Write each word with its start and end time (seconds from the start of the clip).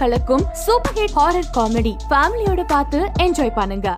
கலக்கும் 0.00 0.44
super 0.64 0.96
hit 0.98 1.16
horror 1.18 1.50
comedy 1.56 1.92
ஃபேமிலியோட 2.10 2.62
பார்த்து 2.72 2.98
என்ஜாய் 3.24 3.56
பண்ணுங்க. 3.58 3.88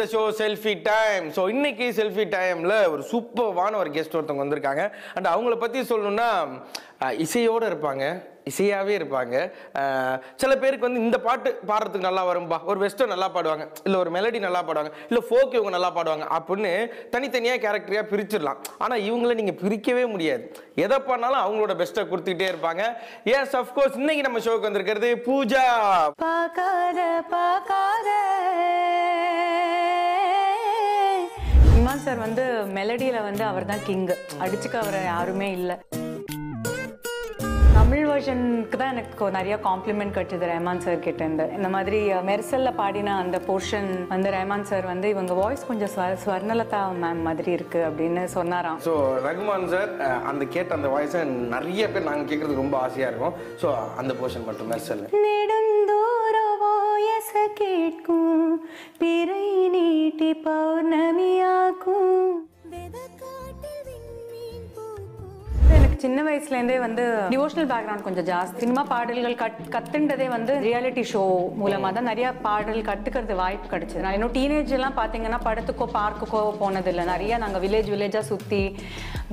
The 0.00 0.04
show 0.12 0.20
selfie 0.40 0.72
time 0.90 1.24
so 1.36 1.42
இன்னைக்கு 1.54 1.86
செல்ஃபி 2.00 2.24
டைமில் 2.34 2.74
ஒரு 2.92 3.02
சூப்பர்வான 3.12 3.72
ஒரு 3.82 3.90
கெஸ்ட் 3.96 4.14
ஒருத்தவங்க 4.16 4.44
வந்திருக்காங்க. 4.44 4.84
அண்ட் 5.16 5.32
அவங்கள 5.34 5.56
பற்றி 5.62 5.80
சொல்லணும்னா 5.92 6.28
இசையோடு 7.24 7.64
இருப்பாங்க. 7.70 8.04
இசையாகவே 8.50 8.92
இருப்பாங்க. 8.98 9.34
சில 10.40 10.52
பேருக்கு 10.62 10.86
வந்து 10.86 11.02
இந்த 11.06 11.18
பாட்டு 11.26 11.50
பாடுறதுக்கு 11.70 12.08
நல்லா 12.08 12.22
வரும்பா. 12.28 12.58
ஒரு 12.70 12.78
வெஸ்டர்ன் 12.84 13.12
நல்லா 13.14 13.28
பாடுவாங்க. 13.34 13.64
இல்லை 13.86 13.98
ஒரு 14.04 14.10
மெலடி 14.16 14.38
நல்லா 14.46 14.62
பாடுவாங்க. 14.68 14.92
இல்லை 15.10 15.22
ஃபோக் 15.28 15.56
இவங்க 15.58 15.72
நல்லா 15.76 15.90
பாடுவாங்க. 15.96 16.26
அப்படின்னு 16.36 16.72
தனித்தனியாக 17.14 17.62
கேரக்டரியாக 17.64 18.10
பிரிச்சிடலாம். 18.12 18.60
ஆனால் 18.84 19.04
இவங்கள 19.08 19.34
நீங்கள் 19.40 19.58
பிரிக்கவே 19.62 20.04
முடியாது. 20.14 20.44
எதை 20.86 20.98
பண்ணாலும் 21.10 21.42
அவங்களோட 21.44 21.74
பெஸ்ட்டை 21.82 22.04
கொடுத்துக்கிட்டே 22.12 22.50
இருப்பாங்க. 22.52 22.84
எஸ் 23.36 23.56
அஃப்கோர்ஸ் 23.62 24.00
இன்னைக்கு 24.02 24.26
நம்ம 24.28 24.42
ஷோக்கு 24.46 24.68
வந்திருக்கிறது 24.68 25.10
பூஜா. 25.28 25.66
பார்க்காத 26.26 27.00
பார்க்காத. 27.36 28.08
இமான் 31.90 32.02
சார் 32.02 32.18
வந்து 32.18 32.42
மெலடியில 32.74 33.22
வந்து 33.22 33.44
அவர் 33.44 33.64
தான் 33.64 33.80
கிங் 33.86 34.02
அடிச்சுக்க 34.40 34.76
அவர் 34.78 34.96
யாருமே 35.04 35.50
இல்லை. 35.52 35.76
தமிழ் 37.74 38.04
வெர்ஷனுக்கு 38.06 38.76
தான் 38.76 38.92
எனக்கு 38.92 39.30
நிறைய 39.30 39.56
காம்ப்ளிமெண்ட் 39.56 40.14
கிடைச்சது 40.14 40.50
ரஹ்மான் 40.52 40.78
சார் 40.78 40.98
கிட்ட 40.98 41.24
இருந்து. 41.24 41.46
இந்த 41.56 41.68
மாதிரி 41.68 41.98
மெர்சல்ல 42.28 42.74
பாடின 42.74 43.16
அந்த 43.16 43.38
போர்ஷன் 43.48 44.06
வந்து 44.08 44.30
ரஹ்மான் 44.30 44.62
சார் 44.62 44.86
வந்து 44.86 45.08
இவங்க 45.08 45.32
வாய்ஸ் 45.32 45.66
கொஞ்சம் 45.66 45.88
ஸ்வ- 45.96 46.18
ஸ்வர்ணலதா 46.24 46.82
மேம் 47.00 47.22
மாதிரி 47.22 47.52
இருக்கு 47.52 47.82
அப்படின்னு 47.84 48.24
சொன்னாராம். 48.28 48.78
ஸோ 48.86 48.94
ரகுமான் 49.26 49.68
சார் 49.68 49.90
அந்த 50.24 50.44
கேட்ட 50.46 50.74
அந்த 50.74 50.88
வாய்ஸை 50.88 51.22
நிறைய 51.54 51.88
பேர் 51.88 52.02
நாங்கள் 52.02 52.30
கேட்குறதுக்கு 52.30 52.64
ரொம்ப 52.64 52.78
ஆசையாக 52.78 53.12
இருக்கும். 53.12 53.34
ஸோ 53.62 53.68
அந்த 53.96 54.14
போர்ஷன் 54.14 54.44
மட்டும் 54.44 54.70
மெர்சல் 54.70 55.04
நெடுந்தூர 56.60 56.68
வாயச 56.68 57.48
கேட்கும். 57.54 58.68
பிறை 58.98 59.68
நீட்டி 59.68 60.30
பௌர்ணமியாக்கும். 60.32 62.30
எனக்கு 66.00 66.08
சின்ன 66.08 66.22
வயசுலேருந்தே 66.26 66.76
வந்து 66.84 67.02
டிவோஷனல் 67.32 67.68
பேக்ரவுண்ட் 67.72 68.04
கொஞ்சம் 68.06 68.26
ஜாஸ்தி. 68.30 68.60
சினிமா 68.62 68.82
பாடல்கள் 68.92 69.34
கட் 69.40 69.58
கத்துன்றதே 69.74 70.26
வந்து 70.34 70.52
ரியாலிட்டி 70.66 71.02
ஷோ 71.10 71.22
மூலமாக 71.60 71.92
தான் 71.96 72.08
நிறைய 72.10 72.28
பாடல் 72.46 72.86
கற்றுக்கிறது 72.88 73.34
வாய்ப்பு 73.40 73.66
கிடைச்சது. 73.72 74.02
நான் 74.04 74.16
இன்னும் 74.16 74.32
டீனேஜ் 74.36 74.72
எல்லாம் 74.76 74.96
பார்த்தீங்கன்னா 75.00 75.40
படத்துக்கோ 75.48 75.86
பார்க்குக்கோ 75.98 76.40
போனதில்லை. 76.62 77.04
நிறைய 77.12 77.38
நாங்கள் 77.42 77.62
வில்லேஜ் 77.64 77.90
வில்லேஜாக 77.94 78.24
சுற்றி 78.30 78.62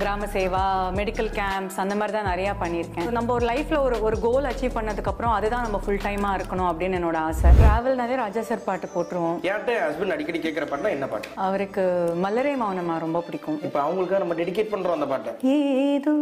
கிராம 0.01 0.27
சேவா 0.35 0.63
மெடிக்கல் 0.99 1.31
கேம்ப்ஸ் 1.39 1.79
அந்த 1.83 1.93
மாதிரி 1.99 2.15
தான் 2.17 2.29
நிறையா 2.31 2.51
பண்ணியிருக்கேன். 2.63 3.07
நம்ம 3.19 3.33
ஒரு 3.37 3.47
லைஃப்பில் 3.51 3.83
ஒரு 3.85 3.97
ஒரு 4.09 4.19
கோல் 4.25 4.49
அச்சீவ் 4.51 4.77
பண்ணதுக்கப்புறம் 4.79 5.35
அதுதான் 5.37 5.65
நம்ம 5.67 5.79
ஃபுல் 5.85 6.03
டைமாக 6.07 6.37
இருக்கணும் 6.39 6.69
அப்படின்னு 6.71 6.99
என்னோட 6.99 7.19
ஆசை. 7.29 7.51
ட்ராவல்னாலே 7.61 8.19
ராஜா 8.23 8.43
சார் 8.49 8.65
பாட்டு 8.67 8.89
போட்டுருவோம். 8.97 9.39
என்கிட்ட 9.51 9.79
ஹஸ்பண்ட் 9.85 10.15
அடிக்கடி 10.17 10.41
கேட்குற 10.47 10.67
பாட்டுனா 10.73 10.93
என்ன 10.97 11.07
பாட்டு? 11.13 11.33
அவருக்கு 11.47 11.85
மலரே 12.25 12.55
மௌனமா 12.63 12.97
ரொம்ப 13.05 13.21
பிடிக்கும். 13.29 13.59
இப்போ 13.69 13.81
அவங்களுக்காக 13.85 14.21
நம்ம 14.25 14.37
டெடிகேட் 14.41 14.73
பண்ணுறோம் 14.75 14.99
அந்த 14.99 15.09
பாட்டை. 15.13 15.33
ஏதோ 15.55 16.15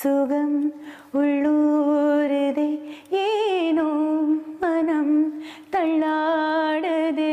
சுகம் 0.00 0.56
உள்ளூருதே 1.20 2.68
ஏனோ 3.22 3.88
மனம் 4.62 5.14
தள்ளாடுதே 5.74 7.32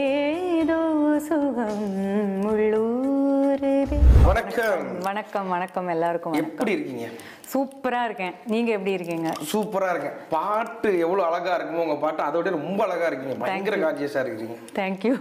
ஏதோ 0.00 0.80
சுகம் 1.28 1.86
உள்ளூருதே 2.50 3.98
வணக்கம் 4.26 4.84
வணக்கம் 5.06 5.48
வணக்கம் 5.48 5.88
எல்லாருக்கும் 5.88 6.32
வணக்கம் 6.32 6.52
எப்படி 6.52 6.76
இருக்கீங்க 6.76 7.06
சூப்பரா 7.50 8.00
இருக்கேன் 8.04 8.34
நீங்க 8.46 8.70
எப்படி 8.76 8.94
இருக்கீங்க 8.94 9.28
சூப்பராக 9.50 9.92
இருக்கேன் 9.94 10.16
பாட்டு 10.30 10.90
எவ்வளோ 11.04 11.24
அழகாக 11.26 11.56
இருக்குமோ 11.58 11.84
உங்கள் 11.84 12.00
பாட்டு 12.00 12.22
அதை 12.22 12.36
விட 12.38 12.50
ரொம்ப 12.58 12.80
அழகாக 12.86 13.10
இருக்கீங்க 13.10 13.36
பயங்கர 13.42 13.76
காஜியஸாக 13.78 14.22
இருக்கிறீங்க 14.24 14.56
தேங்க்யூ 14.78 15.14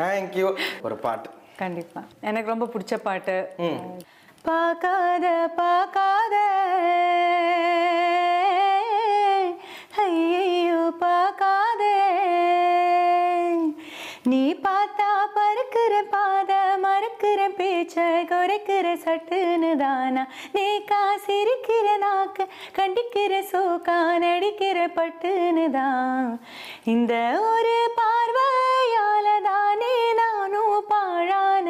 தேங்க்யூ 0.00 0.46
ஒரு 0.82 0.96
பாட்டு 0.98 1.30
கண்டிப்பா 1.56 2.00
எனக்கு 2.22 2.52
ரொம்ப 2.54 2.66
பிடிச்ச 2.72 2.94
பாட்டு 3.02 3.36
பார்க்காத 4.48 5.26
பார்க்காத. 5.56 6.34
ஐயோ 10.04 10.80
பார்க்காத. 11.02 11.82
நீ 14.30 14.42
பார்த்தா 14.66 15.08
பறக்கிற 15.36 15.94
பாத 16.14 16.52
மறக்கிற 16.84 17.40
பேச்ச 17.58 18.06
குறைக்கிற 18.32 18.86
சட்டுன்னு 19.04 19.72
தானா? 19.84 20.24
நீ 20.52 20.66
சிரிக்கிற 21.26 21.88
நாக்கு 21.98 22.44
கண்டிக்கிற 22.78 23.32
சோக்கா 23.52 23.96
நடிக்கிற 24.24 24.78
பட்டுன்னு 24.96 25.64
தான். 25.70 26.28
இந்த 26.84 27.12
ஒரு 27.50 27.76
பார்வையால 27.98 29.26
தானே 29.48 29.94
நானும் 30.20 30.84
பாழான. 30.90 31.68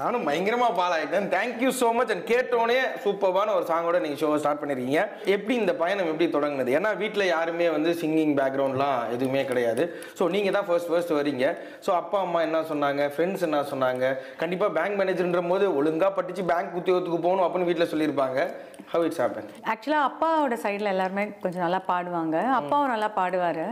நானும் 0.00 0.24
பயங்கரமா 0.28 0.68
பாலாயிட்டேன். 0.78 1.26
Thank you 1.34 1.68
so 1.80 1.88
much 1.96 2.12
and 2.14 2.24
கேட்டோடனே 2.30 2.78
சூப்பர்வான 3.04 3.52
ஒரு 3.58 3.66
சாங்கோட 3.68 3.98
நீங்க 4.04 4.16
ஷோவை 4.22 4.38
ஸ்டார்ட் 4.42 4.60
பண்ணிருக்கீங்க. 4.62 5.02
எப்படி 5.34 5.54
இந்த 5.62 5.72
பயணம் 5.82 6.10
எப்படி 6.12 6.26
தொடங்குனது? 6.36 6.74
ஏன்னா 6.78 6.90
வீட்டில் 7.02 7.24
யாருமே 7.34 7.66
வந்து 7.76 7.92
சிங்கிங் 8.00 8.34
பேக்ரவுண்ட்லாம் 8.40 8.98
எதுவுமே 9.16 9.42
கிடையாது. 9.50 9.84
ஸோ 10.20 10.26
நீங்க 10.34 10.52
தான் 10.56 10.66
ஃபர்ஸ்ட் 10.70 10.90
ஃபர்ஸ்ட் 10.92 11.12
வரீங்க. 11.18 11.46
ஸோ 11.86 11.92
அப்பா 12.00 12.20
அம்மா 12.26 12.40
என்ன 12.48 12.64
சொன்னாங்க? 12.72 13.04
ஃப்ரெண்ட்ஸ் 13.16 13.46
என்ன 13.48 13.60
சொன்னாங்க? 13.72 14.04
கண்டிப்பா 14.42 14.68
பேங்க் 14.78 14.98
மேனேஜர்ன்ற 15.02 15.42
போது 15.52 15.68
ஒழுங்கா 15.82 16.10
பட்டிச்சு 16.18 16.44
பேங்க் 16.52 16.78
உத்தியோகத்துக்கு 16.80 17.20
போகணும் 17.28 17.46
அப்படின்னு 17.46 17.70
வீட்டில் 17.70 17.92
சொல்லியிருப்பாங்க. 17.92 18.40
ஹவ் 18.92 19.04
இட்ஸ் 19.06 19.20
ஹேப்பன் 19.22 19.48
ஆக்சுவலாக 19.72 20.08
அப்பாவோட 20.08 20.56
சைடில் 20.64 20.92
எல்லாருமே 20.94 21.24
கொஞ்சம் 21.44 21.64
நல்லா 21.64 21.80
பாடுவாங்க. 21.90 22.36
அப்பாவும் 22.60 22.92
நல்லா 22.94 23.08
பாடுவார். 23.18 23.64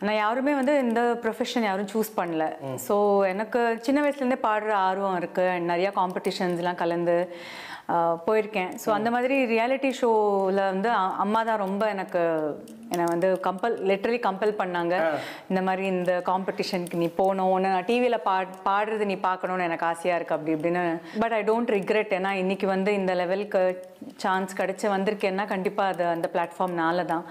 ஆனால் 0.00 0.18
யாருமே 0.22 0.54
வந்து 0.60 0.74
இந்த 0.86 1.00
ப்ரொஃபஷன் 1.24 1.66
யாரும் 1.68 1.90
சூஸ் 1.94 2.10
பண்ணல. 2.20 2.46
ஸோ 2.86 2.96
எனக்கு 3.32 3.60
சின்ன 3.88 3.98
வயசுலேருந்தே 4.04 4.40
பாடுற 4.48 4.72
ஆர்வம் 4.88 5.18
இருக்குது 5.20 5.64
நிறையா 5.72 5.92
காம்படிஷன்ஸ்லாம் 6.00 6.82
கலந்து 6.82 7.16
போயிருக்கேன். 8.26 8.72
ஸோ 8.82 8.88
அந்த 8.96 9.08
மாதிரி 9.14 9.36
ரியாலிட்டி 9.54 9.90
ஷோவில் 10.00 10.68
வந்து 10.72 10.90
அம்மா 11.24 11.40
தான் 11.50 11.62
ரொம்ப 11.66 11.82
எனக்கு 11.94 12.22
என்னை 12.92 13.04
வந்து 13.12 13.28
கம்பல் 13.46 13.74
லிட்ரலி 13.90 14.18
கம்பல் 14.26 14.52
பண்ணாங்க. 14.60 14.94
இந்த 15.50 15.60
மாதிரி 15.66 15.84
இந்த 15.94 16.12
காம்படிஷனுக்கு 16.30 17.02
நீ 17.02 17.08
போகணும் 17.20 17.52
ஒன்று 17.54 17.74
நான் 17.74 17.88
டிவியில் 17.90 18.24
பா 18.28 18.36
பாடுறது 18.68 19.04
நீ 19.12 19.16
பார்க்கணுன்னு 19.28 19.66
எனக்கு 19.68 19.88
ஆசையாக 19.90 20.18
இருக்குது 20.18 20.38
அப்படி 20.38 20.54
இப்படின்னு. 20.56 20.84
பட் 21.22 21.36
ஐ 21.38 21.42
டோன்ட் 21.50 21.74
ரிக்ரெட் 21.78 22.14
ஏன்னா 22.18 22.32
இன்னைக்கு 22.42 22.68
வந்து 22.74 22.92
இந்த 23.00 23.14
லெவலுக்கு 23.20 23.62
சான்ஸ் 24.22 24.52
கிடைச்சி 24.58 24.86
வந்திருக்கேன்னா 24.94 25.44
கண்டிப்பாக 25.52 25.92
அது 25.92 26.04
அந்த 26.14 26.26
பிளாட்ஃபார்ம்னால 26.34 27.04
தான் 27.12 27.24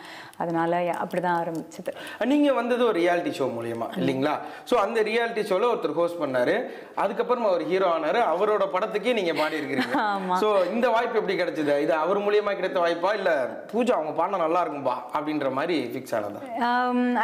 அதனால 0.43 0.79
அப்படி 1.03 1.21
தான் 1.25 1.37
ஆரம்பிச்சது. 1.41 1.91
நீங்க 2.31 2.49
வந்தது 2.59 2.81
ஒரு 2.89 2.97
ரியாலிட்டி 3.03 3.31
ஷோ 3.37 3.45
மூலியமா 3.57 3.87
இல்லைங்களா? 3.99 4.33
ஸோ 4.69 4.75
அந்த 4.85 4.99
ரியாலிட்டி 5.09 5.43
ஷோல 5.49 5.69
ஒருத்தர் 5.71 5.97
ஹோஸ்ட் 5.99 6.21
பண்ணாரு. 6.23 6.55
அதுக்கப்புறமா 7.03 7.49
அவர் 7.51 7.63
ஹீரோ 7.71 7.87
ஆனாரு. 7.95 8.19
அவரோட 8.33 8.65
படத்துக்கே 8.75 9.15
நீங்க 9.19 9.33
பாடி 9.41 9.59
இருக்கிறீங்க 9.61 10.03
ஸோ 10.43 10.49
இந்த 10.75 10.87
வாய்ப்பு 10.95 11.19
எப்படி 11.21 11.37
கிடைச்சது? 11.41 11.75
இது 11.85 11.95
அவர் 12.03 12.23
மூலியமா 12.27 12.53
கிடைத்த 12.59 12.79
வாய்ப்பா? 12.85 13.11
இல்ல 13.21 13.31
பூஜா 13.73 13.95
அவங்க 13.99 14.13
பாடினா 14.19 14.43
நல்லா 14.45 14.61
இருக்கும்பா? 14.65 14.95
அப்படின்ற 15.17 15.46
மாதிரி 15.57 15.75
ஃபிக்ஸ் 15.93 16.13
ஆனதா? 16.17 16.41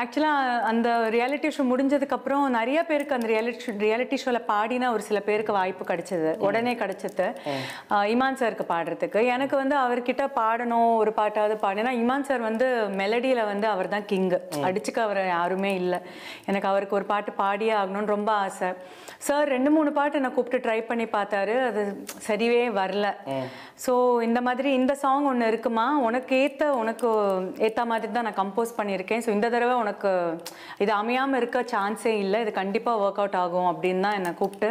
ஆக்சுவலாக 0.01 0.59
அந்த 0.71 0.89
ரியாலிட்டி 1.15 1.49
ஷோ 1.55 1.63
முடிஞ்சதுக்கப்புறம் 1.71 2.43
நிறைய 2.57 2.79
பேருக்கு 2.89 3.17
அந்த 3.17 3.27
ரியாலிட்டி 3.33 3.73
ரியாலிட்டி 3.85 4.17
ஷோவில் 4.23 4.45
பாடினா 4.51 4.89
ஒரு 4.95 5.03
சில 5.09 5.19
பேருக்கு 5.27 5.53
வாய்ப்பு 5.59 5.85
கிடைச்சது. 5.91 6.31
உடனே 6.47 6.73
கிடைச்சது. 6.81 7.27
இமான் 8.13 8.39
சாருக்கு 8.41 8.67
பாடுறதுக்கு. 8.73 9.21
எனக்கு 9.35 9.55
வந்து 9.61 9.77
அவர்கிட்ட 9.83 10.25
பாடணும் 10.39 10.91
ஒரு 11.01 11.13
பாட்டாவது 11.21 11.57
பாடினா 11.65 11.93
இமான் 12.03 12.27
சார் 12.29 12.47
வந்து 12.49 12.67
மெலடியில் 13.01 13.43
வந்து 13.51 13.69
அவர் 13.73 13.93
தான் 13.95 14.07
கிங்கு 14.11 14.39
அடிச்சுக்க 14.69 15.01
அவர் 15.07 15.21
யாருமே 15.35 15.73
இல்லை. 15.81 16.01
எனக்கு 16.51 16.69
அவருக்கு 16.73 16.99
ஒரு 16.99 17.07
பாட்டு 17.13 17.33
பாடியே 17.43 17.73
ஆகணும்னு 17.81 18.13
ரொம்ப 18.15 18.31
ஆசை. 18.45 18.71
சார் 19.27 19.47
ரெண்டு 19.55 19.69
மூணு 19.75 19.89
பாட்டு 19.97 20.17
என்னை 20.19 20.31
கூப்பிட்டு 20.35 20.63
ட்ரை 20.65 20.79
பண்ணி 20.87 21.05
பார்த்தாரு. 21.17 21.55
அது 21.69 21.81
சரிவே 22.27 22.63
வரல. 22.79 23.07
ஸோ 23.85 23.93
இந்த 24.27 24.39
மாதிரி 24.47 24.69
இந்த 24.79 24.93
சாங் 25.03 25.27
ஒன்று 25.31 25.51
இருக்குமா? 25.51 25.85
உனக்கு 26.07 26.33
ஏற்ற 26.45 26.63
உனக்கு 26.81 27.07
ஏற்ற 27.67 27.81
மாதிரி 27.91 28.12
தான் 28.17 28.27
நான் 28.27 28.39
கம்போஸ் 28.41 28.77
பண்ணியிருக்கேன். 28.79 29.23
ஸோ 29.25 29.29
இந்த 29.37 29.47
தடவை 29.55 29.75
உனக்கு 29.83 30.11
இது 30.83 30.91
அமையாமல் 31.01 31.39
இருக்க 31.41 31.65
சான்ஸே 31.73 32.13
இல்லை. 32.23 32.39
இது 32.45 32.53
கண்டிப்பாக 32.61 33.01
ஒர்க் 33.05 33.21
அவுட் 33.23 33.39
ஆகும் 33.43 33.69
அப்படின்னு 33.73 34.05
தான் 34.07 34.17
என்னை 34.19 34.33
கூப்பிட்டு 34.41 34.69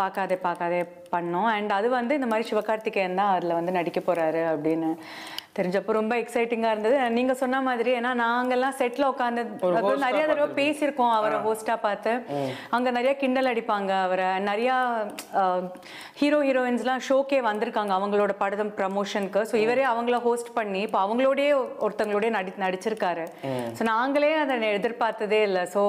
பார்க்காதே 0.00 0.38
பார்க்காதே 0.48 0.80
பண்ணோம். 1.14 1.50
அண்ட் 1.56 1.72
அது 1.78 1.88
வந்து 1.98 2.16
இந்த 2.18 2.28
மாதிரி 2.32 2.48
சிவகார்த்திகேயன் 2.50 3.20
தான் 3.20 3.32
அதில் 3.36 3.58
வந்து 3.58 3.78
நடிக்க 3.78 4.00
போகிறாரு 4.08 4.42
அப்படின்னு 4.52 4.90
தெரிஞ்சப்போ 5.58 5.92
ரொம்ப 5.98 6.14
எக்ஸைட்டிங்காக 6.20 6.74
இருந்தது. 6.74 6.96
நீங்கள் 7.16 7.38
சொன்ன 7.40 7.60
மாதிரி 7.66 7.90
ஏன்னா 7.98 8.10
நாங்கெல்லாம் 8.22 8.76
செட்டில் 8.78 9.08
உட்காந்து 9.10 9.42
host-ஆ 9.62 9.94
நிறைய 10.04 10.22
தடவை 10.30 10.48
பேசியிருக்கோம் 10.60 11.12
அவரை 11.16 11.38
ஹோஸ்டாக 11.46 11.78
பார்த்து. 11.86 12.12
அங்கே 12.76 12.90
நிறைய 12.98 13.12
கிண்டல் 13.22 13.50
அடிப்பாங்க 13.52 13.90
அவரை. 14.06 14.28
நிறையா 14.50 14.76
ஹீரோ 16.20 16.38
ஹீரோயின்ஸ்லாம் 16.48 17.04
ஷோக்கே 17.08 17.40
வந்திருக்காங்க 17.48 17.92
அவங்களோட 17.98 18.34
படம் 18.42 18.72
ப்ரமோஷனுக்கு 18.78 19.42
ஸோ 19.50 19.56
இவரே 19.64 19.84
அவங்கள 19.92 20.18
ஹோஸ்ட் 20.28 20.50
பண்ணி 20.58 20.80
இப்போ 20.86 21.00
அவங்களோடயே 21.06 21.52
ஒருத்தங்களோடய 21.86 22.30
நடி 22.38 22.54
நடிச்சிருக்காரு. 22.64 23.26
ஸோ 23.78 23.84
நாங்களே 23.92 24.32
அதை 24.44 24.58
எதிர்பார்த்ததே 24.78 25.42
இல்லை. 25.48 25.64
ஸோ 25.74 25.82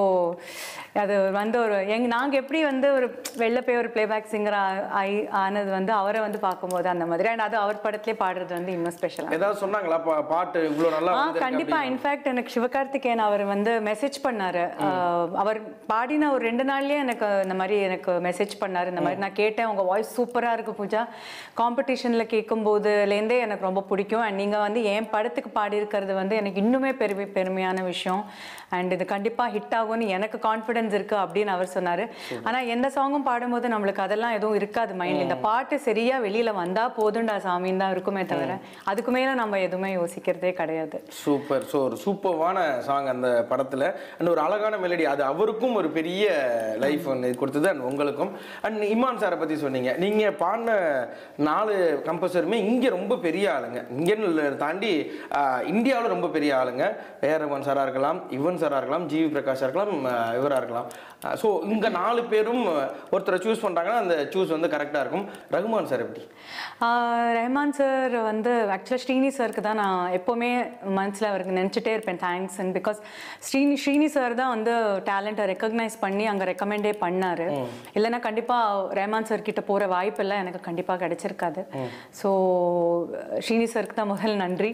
அது 1.03 1.15
வந்து 1.39 1.57
ஒரு 1.65 1.77
எங் 1.93 2.07
நாங்கள் 2.15 2.39
எப்படி 2.41 2.59
வந்து 2.71 2.87
ஒரு 2.97 3.07
வெளில 3.41 3.59
போய் 3.67 3.81
ஒரு 3.83 3.89
பிளேபேக் 3.95 4.31
சிங்கர் 4.33 4.57
ஆகி 4.99 5.17
ஆனது 5.43 5.71
வந்து 5.77 5.91
அவரை 6.01 6.19
வந்து 6.27 6.41
பார்க்கும்போது 6.47 6.87
அந்த 6.95 7.05
மாதிரி. 7.11 7.29
அண்ட் 7.33 7.47
அது 7.47 7.57
அவர் 7.63 7.83
படத்துலேயே 7.85 8.17
பாடுறது 8.25 8.53
வந்து 8.59 8.75
இன்னும் 8.77 8.97
ஸ்பெஷலாக 8.99 9.51
ஏதாவது 9.53 9.63
சொன்னாங்களா? 9.63 9.97
பாட்டு 10.33 10.59
இவ்வளோ 10.69 10.89
நல்லா 10.95 11.11
கண்டிப்பா. 11.45 11.79
இன்ஃபேக்ட் 11.89 12.29
எனக்கு 12.31 12.53
சிவகார்த்திகேயன் 12.55 13.23
அவர் 13.27 13.43
வந்து 13.53 13.71
மெசேஜ் 13.89 14.17
பண்ணாரு. 14.25 14.63
அவர் 15.41 15.59
பாடின 15.91 16.29
ஒரு 16.35 16.43
ரெண்டு 16.49 16.63
நாள்லயே 16.71 16.99
எனக்கு 17.05 17.27
இந்த 17.45 17.55
மாதிரி 17.61 17.75
எனக்கு 17.87 18.11
மெசேஜ் 18.27 18.53
பண்ணாரு. 18.63 18.87
இந்த 18.93 19.03
மாதிரி 19.05 19.21
நான் 19.25 19.39
கேட்டேன். 19.41 19.69
உங்க 19.71 19.83
வாய்ஸ் 19.89 20.13
சூப்பரா 20.17 20.51
இருக்கு 20.57 20.73
பூஜா. 20.79 21.03
காம்படிஷன்ல 21.61 22.25
கேட்கும் 22.33 22.65
போதுலேருந்தே 22.69 23.37
எனக்கு 23.47 23.67
ரொம்ப 23.69 23.83
பிடிக்கும். 23.91 24.23
அண்ட் 24.27 24.39
நீங்க 24.43 24.57
வந்து 24.65 24.81
என் 24.93 25.11
படத்துக்கு 25.15 25.51
பாடி 25.59 25.79
இருக்கிறது 25.81 26.15
வந்து 26.21 26.37
எனக்கு 26.41 26.61
இன்னுமே 26.65 26.91
பெருமை 27.03 27.27
பெருமையான 27.37 27.83
விஷயம். 27.91 28.23
அண்ட் 28.77 28.93
இது 28.95 29.05
கண்டிப்பா 29.13 29.43
ஹிட் 29.55 29.75
ஆகும்னு 29.79 30.05
எனக்கு 30.17 30.37
கான்ஃபிடன்ஸ் 30.47 30.93
இருக்கு 30.97 31.15
அப்படின்னு 31.23 31.51
அவர் 31.55 31.73
சொன்னாரு. 31.77 32.05
ஆனா 32.47 32.59
எந்த 32.75 32.87
சாங்கும் 32.97 33.27
பாடும்போது 33.29 33.67
நம்மளுக்கு 33.73 34.05
அதெல்லாம் 34.07 34.35
எதுவும் 34.37 34.57
இருக்காது 34.61 34.93
மைண்ட்ல 34.99 35.27
இந்த 35.27 35.37
பாட்டு 35.47 35.75
சரியா 35.87 36.15
வெளியில 36.27 36.51
வந்தா 36.61 36.83
போதும்டா 36.99 37.35
சாமின்னு 37.45 37.81
தான் 37.83 37.93
இருக்குமே 37.95 38.23
தவிர 38.31 38.51
அதுக்கு 38.91 39.11
மேல 39.15 39.35
நம்ம 39.43 39.59
எதுவுமே 39.67 39.91
யோசிக்கிறதே 39.99 40.53
கிடையாது. 40.61 40.97
சூப்பர் 41.21 41.63
ஸோ 41.71 41.77
ஒரு 41.87 41.97
சூப்பர்வான 42.05 42.57
சாங் 42.87 43.11
அந்த 43.13 43.29
படத்தில். 43.51 43.87
அண்ட் 44.17 44.31
ஒரு 44.33 44.41
அழகான 44.47 44.77
மெலடி 44.83 45.05
அது 45.13 45.23
அவருக்கும் 45.31 45.77
ஒரு 45.81 45.91
பெரிய 45.97 46.25
லைஃப் 46.85 47.05
ஒன்று 47.13 47.31
கொடுத்தது 47.41 47.67
அண்ட் 47.71 47.87
உங்களுக்கும். 47.91 48.33
அண்ட் 48.65 48.87
இமான் 48.95 49.21
சாரை 49.23 49.37
பற்றி 49.41 49.55
சொன்னீங்க. 49.65 49.91
நீங்கள் 50.03 50.37
பாடின 50.43 50.71
நாலு 51.49 51.73
கம்போசருமே 52.07 52.57
இங்கே 52.69 52.89
ரொம்ப 52.97 53.17
பெரிய 53.27 53.45
ஆளுங்க. 53.55 53.79
இங்கே 53.97 54.15
தாண்டி 54.63 54.91
இந்தியாவில் 55.73 56.13
ரொம்ப 56.15 56.27
பெரிய 56.35 56.51
ஆளுங்க. 56.61 56.85
ரஹ்மான் 57.43 57.65
சாராக 57.67 57.85
இருக்கலாம் 57.87 58.19
யுவன் 58.37 58.59
சாராக 58.61 58.79
இருக்கலாம் 58.81 59.05
ஜிவி 59.11 59.27
பிரகாஷாக 59.35 59.67
இருக்கலாம் 59.67 59.93
இவராக 60.39 60.59
இருக்கலாம். 60.61 60.87
ஸோ 61.41 61.47
இங்கே 61.73 61.89
நாலு 61.99 62.21
பேரும் 62.33 62.63
ஒருத்தரை 63.13 63.39
சூஸ் 63.45 63.63
பண்ணுறாங்கன்னா 63.65 64.01
அந்த 64.03 64.15
சூஸ் 64.33 64.55
வந்து 64.55 64.71
கரெக்டாக 64.75 65.03
இருக்கும். 65.03 65.25
ரகுமான் 65.55 65.89
சார் 65.91 66.05
எப்படி? 66.05 66.23
ரஹ்மான் 67.39 67.75
சார் 67.79 68.15
வந்து 68.31 68.53
ஆக்சுவலாக 68.75 69.03
ஸ்ரீனி 69.05 69.31
சாருக்கு 69.37 69.61
தான் 69.67 69.79
நான் 69.83 70.13
எப்போவுமே 70.17 70.49
மனசில் 70.99 71.29
அவருக்கு 71.31 71.57
நினச்சிட்டே 71.59 71.93
இருப்பேன் 71.95 72.19
thanks 72.25 72.57
and 72.61 72.73
because 72.77 72.99
Srini 73.47 73.75
Srini 73.83 74.07
sir 74.15 74.35
தான் 74.41 74.51
வந்து 74.55 74.73
டேலண்ட்டை 75.09 75.45
ரெக்கக்னைஸ் 75.51 75.97
பண்ணி 76.05 76.25
அங்கே 76.31 76.47
ரெக்கமெண்டே 76.51 76.93
பண்ணார். 77.03 77.45
இல்லைன்னா 77.97 78.19
கண்டிப்பாக 78.27 78.95
ரஹ்மான் 78.99 79.29
சார் 79.31 79.45
கிட்ட 79.47 79.63
போகிற 79.69 79.87
வாய்ப்பெல்லாம் 79.95 80.41
எனக்கு 80.43 80.61
கண்டிப்பாக 80.67 80.99
கிடைச்சிருக்காது. 81.03 81.63
ஸோ 82.21 82.29
ஸ்ரீனி 83.45 83.67
சாருக்கு 83.73 83.99
தான் 84.01 84.11
முதல் 84.13 84.41
நன்றி. 84.43 84.71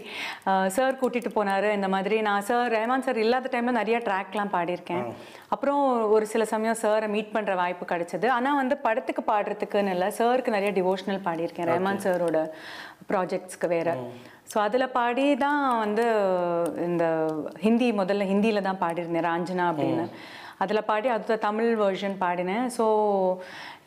சார் 0.78 1.00
கூட்டிகிட்டு 1.02 1.34
போனார் 1.38 1.70
இந்த 1.78 1.90
மாதிரி 1.96 2.20
நான் 2.30 2.48
சார் 2.52 2.72
ரஹ்மான் 2.78 3.06
சார் 3.08 3.22
இல்லாத 3.26 3.52
டைமில் 3.56 3.80
நிறைய 3.82 4.00
ட்ராக்லாம் 4.08 4.54
பாடியிருக்கேன். 4.56 5.06
அப்புறம் 5.56 5.82
ஒரு 6.16 6.26
சில 6.34 6.44
சமயம் 6.54 6.82
சாரை 6.84 7.08
மீட் 7.16 7.34
பண்ணுற 7.36 7.54
வாய்ப்பு 7.64 7.86
கிடைச்சது. 7.94 8.28
ஆனால் 8.38 8.60
வந்து 8.62 8.78
படத்துக்கு 8.88 9.24
பாடுறதுக்குன்னு 9.32 9.94
இல்லை 9.96 10.10
சாருக்கு 10.20 10.56
நிறைய 10.58 10.72
டிவோஷனல் 10.80 11.26
பாடியிருக்கேன் 11.28 11.70
ரஹ்மான் 11.74 12.04
சாரோட 12.06 12.40
ப்ராஜெக்ட்ஸ்க்கு 13.12 13.68
வேற. 13.76 13.90
ஸோ 14.52 14.58
அதில் 14.66 14.94
பாடி 14.98 15.26
தான் 15.46 15.64
வந்து 15.84 16.06
இந்த 16.90 17.06
ஹிந்தி 17.66 17.88
முதல்ல 18.02 18.30
ஹிந்தியில் 18.34 18.68
தான் 18.68 18.82
பாடியிருந்தேன் 18.84 19.28
ராஞ்சனா 19.32 19.66
அப்படின்னு. 19.72 20.06
அதில் 20.64 20.88
பாடி 20.88 21.08
அது 21.16 21.36
தமிழ் 21.46 21.70
வெர்ஷன் 21.82 22.16
பாடினேன். 22.24 22.66
ஸோ 22.78 22.86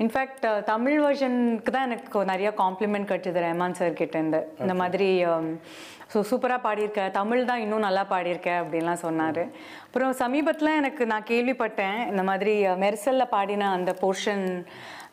இன்ஃபேக்ட் 0.03 0.47
தமிழ் 0.70 0.99
வெர்ஷனுக்கு 1.05 1.73
தான் 1.75 1.88
எனக்கு 1.88 2.23
நிறைய 2.32 2.50
காம்ப்ளிமெண்ட் 2.62 3.11
கிடைச்சது 3.11 3.43
ரஹ்மான் 3.47 3.76
சார் 3.81 3.99
கிட்டேருந்து 4.00 4.41
இந்த 4.62 4.76
மாதிரி 4.82 5.11
ஸோ 6.12 6.20
சூப்பராக 6.31 6.61
பாடியிருக்க 6.64 7.03
தமிழ் 7.19 7.47
தான் 7.50 7.62
இன்னும் 7.64 7.87
நல்லா 7.87 8.03
பாடியிருக்க 8.14 8.50
அப்படின்லாம் 8.62 9.05
சொன்னார். 9.05 9.43
அப்புறம் 9.85 10.11
சமீபத்தில் 10.25 10.79
எனக்கு 10.81 11.03
நான் 11.12 11.31
கேள்விப்பட்டேன் 11.31 11.99
இந்த 12.11 12.23
மாதிரி 12.31 12.55
மெர்சல்ல 12.82 13.25
பாடின 13.37 13.70
அந்த 13.76 13.93
போர்ஷன் 14.03 14.44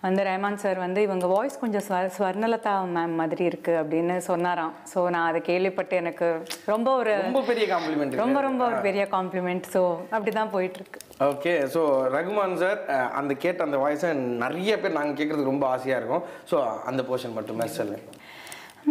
வந்து 0.03 0.23
ரஹ்மான் 0.23 0.55
சார் 0.55 0.77
வந்து 0.77 1.01
இவங்க 1.01 1.27
வாய்ஸ் 1.27 1.59
கொஞ்சம் 1.59 1.83
ஸ்வர் 1.87 2.11
ஸ்வர்ணலதா 2.17 2.73
மேம் 2.95 3.15
மாதிரி 3.21 3.43
இருக்கு 3.45 3.73
அப்படின்னு 3.81 4.17
சொன்னாராம். 4.17 4.73
ஸோ 4.93 5.09
நான் 5.09 5.27
அதை 5.29 5.41
கேள்விப்பட்டு 5.41 5.95
எனக்கு 5.95 6.27
ரொம்ப 6.65 6.95
ஒரு 6.95 7.13
ரொம்ப 7.21 7.41
பெரிய 7.41 7.65
காம்ப்ளிமெண்ட் 7.73 8.15
ரொம்ப 8.15 8.41
ரொம்ப 8.41 8.65
ஒரு 8.65 8.75
பெரிய 8.75 9.07
காம்ப்ளிமெண்ட் 9.11 9.67
ஸோ 9.75 9.81
அப்படி 10.09 10.31
தான் 10.31 10.49
போயிட்டு 10.49 10.79
இருக்கு 10.79 10.99
ஓகே 11.31 11.53
ஸோ 11.75 11.81
ரகுமான் 12.15 12.55
சார் 12.55 12.79
அந்த 13.11 13.33
கேட்ட 13.33 13.63
அந்த 13.63 13.77
வாய்ஸை 13.77 14.13
நிறைய 14.13 14.79
பேர் 14.79 14.97
நாங்கள் 14.99 15.19
கேட்குறதுக்கு 15.19 15.53
ரொம்ப 15.53 15.67
ஆசையாக 15.67 16.01
இருக்கும். 16.01 16.23
ஸோ 16.51 16.67
அந்த 16.85 17.03
போர்ஷன் 17.03 17.33
மட்டும் 17.33 17.67
சொல்லு 17.67 17.99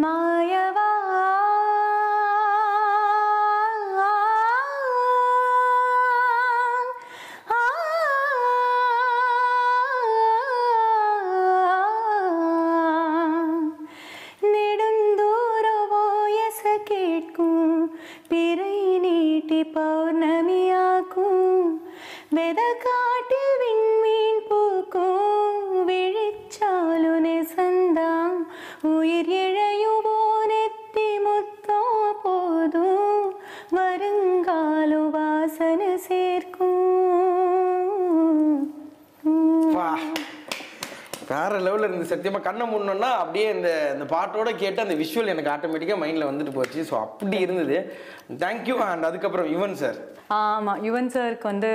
மாயவா 0.04 0.88
வேற 41.32 41.54
லெவலில் 41.64 41.88
இருந்து 41.88 42.10
சத்தியமாக 42.12 42.46
கண்ணை 42.46 42.66
முன்னோன்னா 42.72 43.10
அப்படியே 43.22 43.48
இந்த 43.56 43.70
இந்த 43.94 44.04
பாட்டோட 44.14 44.50
கேட்டு 44.62 44.84
அந்த 44.84 44.96
விஷுவல் 45.02 45.32
எனக்கு 45.34 45.52
ஆட்டோமேட்டிக்காக 45.54 46.02
மைண்டில் 46.04 46.30
வந்துட்டு 46.30 46.56
போச்சு. 46.58 46.80
ஸோ 46.90 46.94
அப்படி 47.06 47.38
இருந்தது. 47.46 47.78
தேங்க்யூ 48.44 48.76
அண்ட் 48.86 49.08
அதுக்கப்புறம் 49.08 49.50
யுவன் 49.56 49.76
சார் 49.82 49.98
ஆமாம் 50.36 50.80
யுவன் 50.86 51.10
சாருக்கு 51.12 51.46
வந்து 51.50 51.68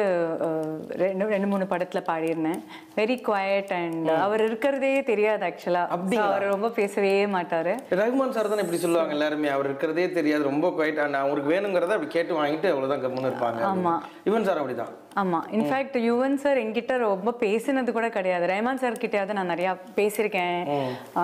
ரெண்டு 1.01 1.29
ரெண்டு 1.33 1.47
மூணு 1.51 1.65
படத்தில் 1.71 2.05
பாடியிருந்தேன். 2.09 2.59
வெரி 2.97 3.15
குவாய்ட் 3.27 3.71
அண்ட் 3.77 4.09
அவர் 4.25 4.41
இருக்கிறதே 4.47 4.91
தெரியாது 5.07 5.43
ஆக்சுவலாக 5.47 5.87
அப்படிங்களா? 5.95 6.27
அவர் 6.33 6.45
ரொம்ப 6.53 6.69
பேசவே 6.79 7.13
மாட்டார். 7.35 7.71
ரகுமான் 8.01 8.35
சார் 8.35 8.51
தானே 8.51 8.63
இப்படி 8.65 8.81
சொல்லுவாங்க 8.83 9.15
எல்லாருமே? 9.17 9.49
அவர் 9.55 9.69
இருக்கிறதே 9.69 10.05
தெரியாது 10.17 10.49
ரொம்ப 10.51 10.69
குவைட் 10.75 11.01
அண்ட் 11.05 11.19
அவங்களுக்கு 11.21 11.53
வேணுங்கிறத 11.53 11.95
அப்படி 11.97 12.11
கேட்டு 12.17 12.37
வாங்கிட்டு 12.39 12.69
அவ்வளோதான் 12.73 13.03
கம்முன்னு 13.05 13.31
இருப்பாங்க 13.31 13.63
ஆமா. 13.71 13.93
யுவன் 14.29 14.47
சார் 14.49 14.61
அப்படிதான். 14.61 14.93
ஆமாம் 15.21 15.47
இன்ஃபேக்ட் 15.57 15.97
யுவன் 16.09 16.37
சார் 16.43 16.61
என்கிட்ட 16.65 16.93
ரொம்ப 17.07 17.33
பேசினது 17.41 17.89
கூட 17.97 18.07
கிடையாது. 18.19 18.45
ரஹ்மான் 18.53 18.83
சார் 18.83 19.01
கிட்டயாவது 19.01 19.37
நான் 19.39 19.42
நிறையா 19.51 19.71
பேசியிருக்கேன். 19.97 20.59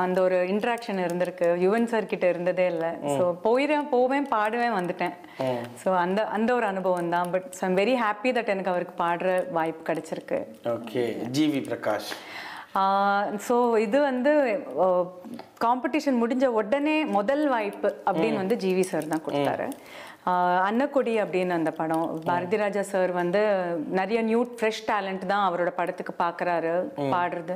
அந்த 0.03 0.19
ஒரு 0.27 0.37
இன்ட்ராக்ஷன் 0.53 1.01
இருந்திருக்கு. 1.05 1.47
யுவன் 1.65 1.89
சார் 1.91 2.11
கிட்ட 2.13 2.27
இருந்ததே 2.33 2.65
இல்லை. 2.73 2.91
ஸோ 3.15 3.23
போயிடுவேன் 3.45 3.89
போவேன் 3.95 4.29
பாடுவேன் 4.35 4.77
வந்துட்டேன். 4.79 5.15
ஸோ 5.83 5.91
அந்த 6.03 6.19
அந்த 6.37 6.49
ஒரு 6.57 6.67
அனுபவம் 6.73 7.13
தான். 7.15 7.31
But 7.35 7.47
I'm 7.69 7.79
very 7.83 7.95
happy 8.03 8.31
that 8.39 8.53
எனக்கு 8.55 8.73
அவருக்கு 8.73 8.95
பாடுற 9.05 9.39
வாய்ப்பு 9.59 9.87
கிடைச்சிருக்கு. 9.91 10.41
ஓகே 10.75 11.03
ஜிவி 11.39 11.61
பிரகாஷ் 11.69 12.11
ஸோ 13.45 13.55
இது 13.83 13.97
வந்து 14.09 14.31
காம்படிஷன் 15.63 16.19
முடிஞ்ச 16.23 16.45
உடனே 16.59 16.97
முதல் 17.15 17.41
வாய்ப்பு 17.53 17.89
அப்படின்னு 18.09 18.41
வந்து 18.41 18.57
ஜிவி 18.63 18.83
சார் 18.91 19.11
தான் 19.13 19.25
கொடுத்தாரு. 19.27 19.65
அன்னக்கொடி 20.67 21.13
அப்படின்னு 21.23 21.53
அந்த 21.57 21.71
படம். 21.79 22.07
பாரதி 22.27 22.57
ராஜா 22.61 22.81
சார் 22.91 23.11
வந்து 23.19 23.41
நிறைய 23.99 24.19
நியூ 24.29 24.41
ஃப்ரெஷ் 24.57 24.81
டேலண்ட் 24.89 25.23
தான் 25.31 25.45
அவரோட 25.47 25.71
படத்துக்கு 25.79 26.13
பார்க்குறாரு 26.23 26.73
பாடுறது. 27.13 27.55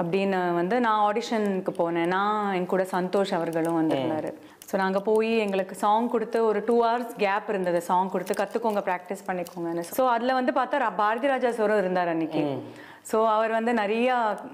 அப்படின்னு 0.00 0.38
வந்து 0.60 0.76
நான் 0.86 1.02
ஆடிஷனுக்கு 1.08 1.72
போனேன். 1.80 2.10
நான் 2.14 2.38
என் 2.58 2.70
கூட 2.72 2.84
சந்தோஷ் 2.94 3.32
அவர்களும் 3.38 3.78
வந்திருந்தாரு. 3.80 4.30
ஸோ 4.68 4.76
நாங்கள் 4.82 5.04
போய் 5.08 5.32
எங்களுக்கு 5.44 5.74
சாங் 5.82 6.08
கொடுத்து 6.14 6.38
ஒரு 6.50 6.60
டூ 6.68 6.76
ஹவர்ஸ் 6.84 7.14
கேப் 7.24 7.50
இருந்தது. 7.52 7.80
சாங் 7.88 8.12
கொடுத்து 8.14 8.34
கற்றுக்கோங்க 8.40 8.82
ப்ராக்டிஸ் 8.88 9.26
பண்ணிக்கோங்கன்னு 9.28 9.84
ஸோ 9.98 10.04
அதில் 10.14 10.38
வந்து 10.38 10.54
பார்த்தா 10.58 10.90
பாரதி 11.02 11.30
ராஜா 11.32 11.52
சாரும் 11.60 11.82
இருந்தார் 11.84 12.12
அன்னைக்கு. 12.14 12.42
ஸோ 13.10 13.18
அவர் 13.36 13.52
வந்து 13.58 13.72
நிறைய 13.82 14.08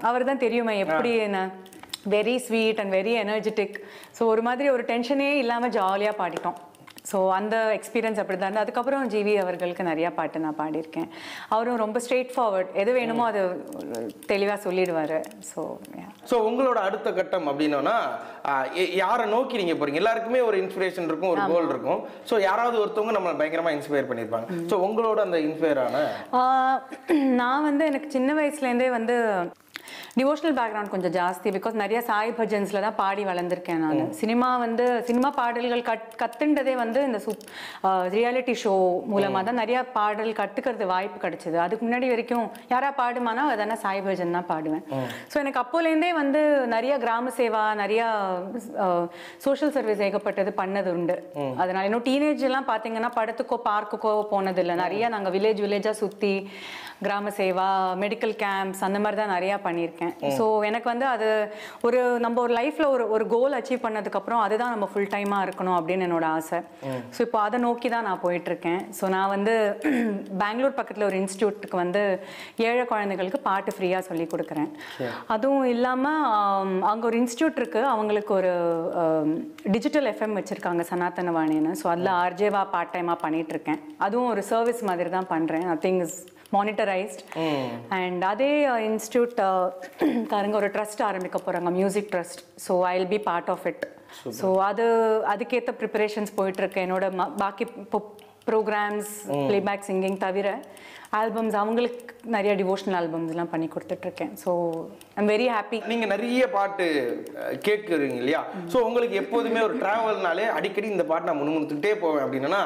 அவர் 0.09 0.29
தான் 0.31 0.43
தெரியுமே 0.45 0.75
எப்படி 0.85 1.11
என்ன 1.27 1.41
very 2.15 2.35
sweet 2.47 2.79
and 2.81 2.93
very 2.97 3.13
energetic 3.23 3.77
so 4.17 4.21
ஒரு 4.33 4.41
மாதிரி 4.47 4.67
ஒரு 4.75 4.83
டென்ஷனே 4.91 5.29
இல்லாமல் 5.43 5.73
ஜாலியாக 5.77 6.19
பாடிட்டோம். 6.21 6.59
ஸோ 7.11 7.31
அந்த 7.31 7.55
எக்ஸ்பீரியன்ஸ் 7.75 8.19
அப்படி 8.19 8.39
தான் 8.39 8.55
அதுக்கப்புறம் 8.55 9.09
ஜிவி 9.09 9.39
அவர்களுக்கு 9.39 9.83
நிறையா 9.83 10.13
பாட்டு 10.13 10.39
நான் 10.39 10.57
பாடியிருக்கேன். 10.57 11.07
அவரும் 11.49 11.77
ரொம்ப 11.77 11.99
ஸ்ட்ரெயிட் 11.99 12.33
ஃபார்வர்ட் 12.35 12.73
எது 12.73 12.91
வேணுமோ 12.91 13.25
அது 13.25 13.41
தெளிவாக 14.27 14.59
சொல்லிடுவார். 14.63 15.15
ஸோ 15.49 15.61
ஸோ 16.29 16.35
உங்களோட 16.47 16.79
அடுத்த 16.81 17.13
கட்டம் 17.13 17.47
எ- 18.75 18.93
யாரை 18.95 19.29
நோக்கி 19.29 19.57
நீங்க 19.57 19.73
போறீங்க? 19.73 19.93
எல்லாருக்குமே 19.93 20.41
ஒரு 20.41 20.57
இன்ஸ்பிரேஷன் 20.61 21.03
இருக்கும் 21.03 21.29
ஒரு 21.29 21.41
கோல் 21.47 21.69
இருக்கும். 21.69 22.01
ஸோ 22.29 22.39
யாராவது 22.41 22.77
ஒருத்தவங்க 22.79 23.15
நம்மளை 23.17 23.37
பயங்கரமா 23.37 23.71
இன்ஸ்பயர் 23.71 24.09
பண்ணியிருப்பாங்க. 24.09 24.47
ஸோ 24.67 24.77
உங்களோட 24.85 25.19
அந்த 25.19 25.39
இன்ஸ்பயர் 25.39 25.81
ஆன? 25.83 26.03
ஆஹ் 26.33 26.79
நான் 27.33 27.63
வந்து 27.63 27.85
எனக்கு 27.85 28.09
சின்ன 28.09 28.33
வயசுலேருந்தே 28.33 28.89
வந்து 28.89 29.15
டிவோஷனல் 30.19 30.55
பேக்ரவுண்ட் 30.59 30.91
கொஞ்சம் 30.93 31.13
ஜாஸ்தி 31.17 31.49
பிகாஸ் 31.57 31.75
நிறைய 31.83 31.99
சாய் 32.09 32.31
பஜன்ஸில் 32.39 32.83
தான் 32.85 32.97
பாடி 33.01 33.23
வளர்ந்துருக்கேன் 33.29 33.81
நான். 33.85 34.11
சினிமா 34.21 34.49
வந்து 34.65 34.85
சினிமா 35.09 35.29
பாடல்கள் 35.39 35.83
கட் 35.89 36.07
கத்துண்டதே 36.21 36.73
வந்து 36.83 36.99
இந்த 37.09 37.21
சூப் 37.25 37.43
ரியாலிட்டி 38.15 38.55
ஷோ 38.63 38.73
மூலமாக 39.13 39.43
தான் 39.49 39.59
நிறைய 39.61 39.79
பாடல் 39.97 40.31
கற்றுக்கிறது 40.39 40.87
வாய்ப்பு 40.93 41.19
கிடைச்சது. 41.25 41.57
அதுக்கு 41.65 41.85
முன்னாடி 41.87 42.09
வரைக்கும் 42.13 42.45
யாரா 42.73 42.89
பாடுமானா 43.01 43.45
அதனா 43.53 43.77
சாய் 43.85 44.03
பஜன் 44.07 44.35
தான் 44.37 44.49
பாடுவேன். 44.51 44.83
ஸோ 45.31 45.37
எனக்கு 45.43 45.61
அப்போலேருந்தே 45.63 46.11
வந்து 46.21 46.41
நிறைய 46.75 46.93
கிராம 47.05 47.33
சேவா 47.39 47.63
நிறைய 47.83 48.01
சோஷியல் 49.45 49.73
சர்வீஸ் 49.77 50.03
ஏகப்பட்டது 50.07 50.53
பண்ணது 50.61 50.91
உண்டு. 50.97 51.17
அதனால 51.61 51.83
இன்னும் 51.89 52.05
டீனேஜ் 52.09 52.45
எல்லாம் 52.49 52.69
பார்த்தீங்கன்னா 52.71 53.11
படத்துக்கோ 53.19 53.59
பார்க்குக்கோ 53.71 54.13
போனதில்லை. 54.33 54.75
நிறைய 54.83 55.09
நாங்கள் 55.15 55.35
வில்லேஜ் 55.35 55.63
வில்லேஜாக 55.65 56.01
சுற்றி 56.03 56.33
கிராம 57.05 57.31
சேவா 57.39 57.67
மெடிக்கல் 58.01 58.33
கேம்ப்ஸ் 58.41 58.81
அந்த 58.87 58.97
மாதிரி 59.03 59.17
தான் 59.19 59.31
நிறையா 59.35 59.57
பண்ணியிருக்கேன். 59.79 60.13
ஸோ 60.37 60.43
எனக்கு 60.69 60.87
வந்து 60.91 61.05
அது 61.13 61.27
ஒரு 61.87 61.99
நம்ம 62.25 62.37
ஒரு 62.45 62.53
லைஃப்பில் 62.59 62.91
ஒரு 62.95 63.03
ஒரு 63.15 63.25
கோல் 63.33 63.57
அச்சீவ் 63.59 63.83
பண்ணதுக்கப்புறம் 63.85 64.41
அதுதான் 64.45 64.73
நம்ம 64.75 64.85
ஃபுல் 64.91 65.11
டைமாக 65.13 65.45
இருக்கணும் 65.47 65.77
அப்படின்னு 65.79 66.05
என்னோட 66.07 66.25
ஆசை. 66.37 66.59
ஸோ 67.15 67.19
இப்போ 67.27 67.39
அதை 67.47 67.57
நோக்கி 67.67 67.89
தான் 67.95 68.07
நான் 68.09 68.23
போயிட்டுருக்கேன். 68.25 68.81
ஸோ 68.99 69.07
நான் 69.15 69.31
வந்து 69.35 69.55
பெங்களூர் 70.41 70.77
பக்கத்தில் 70.79 71.07
ஒரு 71.09 71.17
இன்ஸ்டியூட்டுக்கு 71.21 71.77
வந்து 71.83 72.01
ஏழை 72.69 72.83
குழந்தைகளுக்கு 72.91 73.39
பாட்டு 73.49 73.71
ஃப்ரீயாக 73.75 74.07
சொல்லி 74.09 74.25
கொடுக்குறேன். 74.33 74.69
அதுவும் 75.35 75.67
இல்லாமல் 75.73 76.21
அங்கே 76.91 77.07
ஒரு 77.09 77.17
இன்ஸ்டியூட் 77.21 77.59
இருக்குது 77.61 77.89
அவங்களுக்கு 77.93 78.33
ஒரு 78.39 78.51
டிஜிட்டல் 79.75 80.09
எஃப்எம் 80.13 80.37
வச்சுருக்காங்க 80.39 80.83
சனாதன 80.91 81.33
வாணின்னு 81.37 81.73
ஸோ 81.81 81.87
அதில் 81.93 82.11
ஆர்ஜேவா 82.23 82.63
பார்ட் 82.75 82.93
டைமாக 82.95 83.19
பண்ணிகிட்ருக்கேன் 83.25 83.81
அதுவும் 84.07 84.31
ஒரு 84.33 84.43
சர்வீஸ் 84.51 84.83
மாதிரி 84.91 85.11
தான் 85.17 85.31
பண்ணுறேன் 85.33 85.67
நத்திங் 85.71 86.01
இஸ் 86.07 86.19
மானிட்டரைஸ்ட் 86.51 87.21
அண்ட் 87.97 88.23
அதே 88.31 88.51
இன்ஸ்டியூட் 88.89 89.33
காரங்க 90.33 90.55
ஒரு 90.61 90.69
ட்ரஸ்ட் 90.75 91.03
ஆரம்பிக்க 91.09 91.39
போகிறாங்க 91.39 91.71
music 91.79 92.11
trust 92.13 92.43
so 92.65 92.75
I 92.91 92.93
will 92.97 93.11
be 93.15 93.21
part 93.29 93.51
of 93.55 93.65
it 93.71 93.83
so 94.39 94.47
அது 94.69 94.85
அதுக்கேற்ற 95.33 95.73
ப்ரிப்பரேஷன்ஸ் 95.81 96.31
போயிட்டுருக்கு. 96.39 96.85
என்னோட 96.85 97.05
பாக்கி 97.43 97.65
ப்ரோக்ராம்ஸ் 98.47 99.11
பிளேபேக் 99.49 99.87
சிங்கிங் 99.87 100.17
தவிர 100.23 100.47
ஆல்பம்ஸ் 101.19 101.55
அவங்களுக்கு 101.59 102.05
நிறைய 102.35 102.51
டிவோஷனல் 102.61 102.97
ஆல்பம்ஸ்லாம் 102.99 103.51
பண்ணி 103.53 103.67
கொடுத்துட்ருக்கேன் 103.73 104.33
ஸோ 104.43 104.51
ஐம் 105.19 105.29
வெரி 105.33 105.47
ஹாப்பி 105.53 105.77
நீங்க 105.91 106.05
நிறைய 106.13 106.43
பாட்டு 106.55 106.85
கேட்குறீங்க 107.67 108.17
இல்லையா? 108.21 108.41
ஸோ 108.73 108.77
உங்களுக்கு 108.87 109.15
எப்போதுமே 109.23 109.61
ஒரு 109.67 109.75
டிராவல்னாலே 109.83 110.45
அடிக்கடி 110.57 110.87
இந்த 110.95 111.05
பாட்டு 111.11 111.29
நான் 111.29 111.41
முணுமுணுத்துக்கிட்டே 111.41 111.93
போவேன். 112.03 112.25
அப்படின்னா 112.25 112.61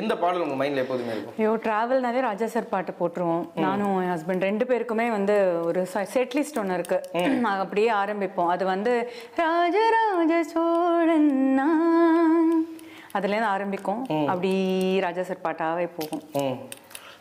எந்த 0.00 0.12
பாடல் 0.22 0.44
உங்க 0.44 0.56
மைண்ட்ல 0.60 0.82
எப்போதுமே 0.82 1.12
இருக்கும்? 1.14 1.36
ஐயோ 1.38 1.52
ட்ராவல்னாலே 1.64 2.20
ராஜா 2.26 2.46
சார் 2.54 2.72
பாட்டு 2.72 2.92
போட்டுருவோம். 3.00 3.44
நானும் 3.64 3.96
என் 4.02 4.12
ஹஸ்பண்ட் 4.14 4.46
ரெண்டு 4.48 4.64
பேருக்குமே 4.70 5.06
வந்து 5.16 5.36
ஒரு 5.68 5.80
செட் 6.14 6.34
லிஸ்ட் 6.38 6.60
ஒன்று 6.62 6.78
இருக்கு. 6.78 6.98
அப்படியே 7.64 7.90
ஆரம்பிப்போம். 8.02 8.52
அது 8.54 8.64
வந்து 8.72 8.94
ராஜராஜ 9.42 10.42
சோழன். 10.52 11.30
அதுலேருந்து 13.18 13.52
ஆரம்பிக்கும். 13.56 14.00
அப்படி 14.32 14.52
ராஜா 15.06 15.22
சார் 15.28 15.44
பாட்டாவே 15.46 15.86
போகும். 15.98 16.24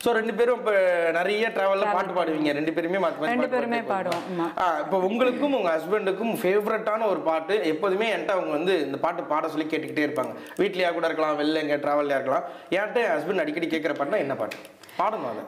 ஸோ 0.04 0.12
ரெண்டு 0.18 0.34
பேரும் 0.38 0.58
இப்போ 0.60 0.74
நிறைய 1.18 1.50
டிராவலில் 1.56 1.94
பாட்டு 1.96 2.14
பாடுவீங்க. 2.18 2.52
ரெண்டு 2.58 2.72
பேருமே 2.76 3.00
மாற்றி 3.04 3.30
ரெண்டு 3.32 3.50
பேருமே 3.54 3.80
பாடுவோம். 3.92 4.26
ஆ 4.64 4.66
இப்போ 4.84 4.98
உங்களுக்கும் 5.10 5.56
உங்கள் 5.60 5.74
ஹஸ்பண்டுக்கும் 5.76 6.34
ஃபேவரட்டான 6.42 7.08
ஒரு 7.14 7.22
பாட்டு 7.30 7.56
எப்போதுமே 7.74 8.08
என்கிட்ட 8.14 8.36
அவங்க 8.38 8.52
வந்து 8.58 8.74
இந்த 8.88 8.98
பாட்டு 9.06 9.24
பாட 9.32 9.52
சொல்லி 9.54 9.68
கேட்டுக்கிட்டே 9.74 10.06
இருப்பாங்க. 10.08 10.34
வீட்லயா 10.62 10.90
கூட 10.98 11.08
இருக்கலாம் 11.10 11.40
வெளில 11.42 11.62
எங்கே 11.66 11.78
ட்ராவல்லையா 11.86 12.20
இருக்கலாம். 12.20 12.48
என்கிட்ட 12.78 13.00
என் 13.06 13.16
ஹஸ்பண்ட் 13.16 13.44
அடிக்கடி 13.46 13.70
கேட்குற 13.76 13.96
பாட்டுனா 14.00 14.24
என்ன 14.26 14.36
பாட்டு? 14.42 14.58
பாடணும் 15.00 15.32
அதை? 15.34 15.46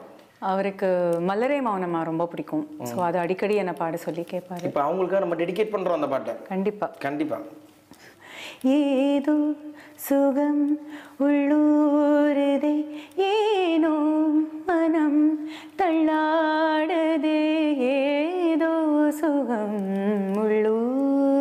அவருக்கு 0.52 0.88
மலரே 1.28 1.58
மௌனமா 1.66 2.00
ரொம்ப 2.10 2.24
பிடிக்கும். 2.32 2.64
ஸோ 2.90 2.96
அது 3.10 3.16
அடிக்கடி 3.24 3.54
என்னை 3.62 3.74
பாட 3.82 3.96
சொல்லி 4.06 4.24
கேட்பாரு. 4.32 4.64
இப்போ 4.70 4.80
அவங்களுக்காக 4.86 5.22
நம்ம 5.24 5.38
டெடிகேட் 5.42 5.74
பண்ணுறோம் 5.76 5.98
அந்த 6.00 6.10
பாட்டை. 6.14 6.34
கண்டிப்பா. 6.52 6.88
கண்டிப்பாக 7.06 7.44
ஏதோ 8.74 9.36
சுகம் 10.06 10.64
உள்ளூருதே 11.20 12.74
ஏனோ 13.28 13.94
மனம் 14.68 15.20
தள்ளாடதே 15.80 17.40
ஏதோ 17.92 18.72
சுகம் 19.20 19.78
உள்ளூர் 20.42 21.35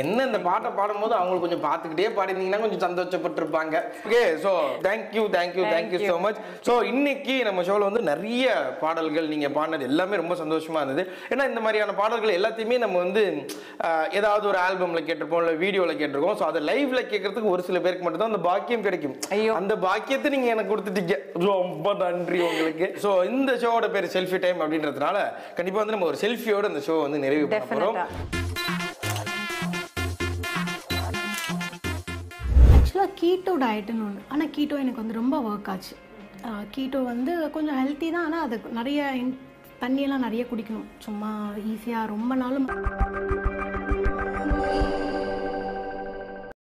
என்ன 0.00 0.18
இந்த 0.28 0.38
பாட்டை 0.46 0.68
பாடும்போது 0.76 1.14
அவங்களுக்கு 1.16 1.44
கொஞ்சம் 1.46 1.64
பார்த்துக்கிட்டே 1.66 2.06
பாடினீங்கன்னா 2.18 2.60
கொஞ்சம் 2.62 2.82
சந்தோஷப்பட்டிருப்பாங்க. 2.84 3.74
Okay 4.06 4.22
so 4.44 4.50
thank you 4.86 5.22
thank you 5.34 5.64
thank you 5.72 5.98
so 6.10 6.14
much 6.24 6.38
so 6.68 6.74
இன்னைக்கு 6.90 7.34
நம்ம 7.48 7.62
ஷோவில் 7.68 7.86
வந்து 7.88 8.02
நிறைய 8.10 8.46
பாடல்கள் 8.82 9.30
நீங்கள் 9.32 9.54
பாடினது 9.56 9.88
எல்லாமே 9.90 10.20
ரொம்ப 10.22 10.36
சந்தோஷமா 10.42 10.80
இருந்தது. 10.82 11.04
ஏன்னா 11.32 11.46
இந்த 11.50 11.62
மாதிரியான 11.64 11.96
பாடல்கள் 12.00 12.36
எல்லாத்தையுமே 12.38 12.78
நம்ம 12.84 12.98
வந்து 13.04 13.24
ஏதாவது 14.18 14.44
ஒரு 14.52 14.60
ஆல்பமில் 14.66 15.06
கேட்டிருப்போம் 15.08 15.42
இல்லை 15.44 15.54
வீடியோவில் 15.64 15.98
கேட்டிருக்கோம். 16.00 16.36
ஸோ 16.40 16.46
அதை 16.50 16.62
லைவ்ல 16.70 17.02
கேட்கறதுக்கு 17.12 17.54
ஒரு 17.54 17.64
சில 17.68 17.80
பேருக்கு 17.86 18.06
மட்டும் 18.06 18.24
தான் 18.24 18.32
அந்த 18.32 18.42
பாக்கியம் 18.50 18.86
கிடைக்கும். 18.88 19.16
ஐயோ. 19.36 19.52
அந்த 19.60 19.76
பாக்கியத்தை 19.86 20.30
நீங்கள் 20.36 20.54
எனக்கு 20.56 20.72
கொடுத்துட்டீங்க. 20.74 21.18
ரொம்ப 21.48 21.94
நன்றி 22.04 22.40
உங்களுக்கு. 22.50 22.88
ஸோ 23.04 23.10
இந்த 23.32 23.52
ஷோவோட 23.64 23.88
பேர் 23.96 24.14
செல்ஃபி 24.16 24.40
டைம் 24.46 24.62
அப்படின்றதுனால 24.64 25.18
கண்டிப்பாக 25.58 25.82
வந்து 25.82 25.96
நம்ம 25.96 26.08
ஒரு 26.12 26.20
செல்ஃபியோட 26.24 26.72
இந்த 26.74 26.82
ஷோ 26.88 26.96
வந்து 27.06 27.24
நிறைவு 27.26 27.46
பண்ண 27.52 27.66
போகிறோம் 27.74 27.98
ஆக்சுவலாக 33.02 33.20
கீட்டோ 33.20 33.52
டயட்டுன்னு 33.62 34.04
ஒன்று 34.06 34.20
ஆனால் 34.32 34.50
கீட்டோ 34.56 34.74
எனக்கு 34.82 35.02
வந்து 35.02 35.16
ரொம்ப 35.20 35.36
ஒர்க் 35.48 35.68
ஆச்சு. 35.72 35.94
கீட்டோ 36.74 36.98
வந்து 37.12 37.32
கொஞ்சம் 37.56 37.78
ஹெல்த்தி 37.80 38.08
தான். 38.14 38.26
ஆனால் 38.26 38.44
அது 38.46 38.56
நிறைய 38.78 39.00
தண்ணியெல்லாம் 39.82 40.24
நிறைய 40.26 40.42
குடிக்கணும். 40.50 40.88
சும்மா 41.06 41.30
ஈஸியாக 41.72 42.10
ரொம்ப 42.14 42.32
நாளும் 42.42 42.68